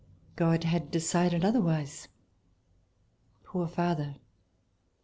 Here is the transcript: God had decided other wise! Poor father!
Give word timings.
God 0.35 0.63
had 0.63 0.89
decided 0.89 1.45
other 1.45 1.61
wise! 1.61 2.07
Poor 3.43 3.67
father! 3.67 4.15